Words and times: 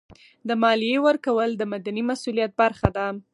د 0.47 0.49
مالیې 0.61 0.97
ورکول 1.07 1.49
د 1.55 1.63
مدني 1.73 2.03
مسؤلیت 2.11 2.51
برخه 2.61 2.89
ده. 2.95 3.05